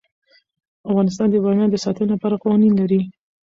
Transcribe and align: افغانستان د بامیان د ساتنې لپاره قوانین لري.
افغانستان 0.89 1.27
د 1.31 1.35
بامیان 1.43 1.69
د 1.71 1.77
ساتنې 1.85 2.07
لپاره 2.13 2.39
قوانین 2.43 2.73
لري. 2.81 3.01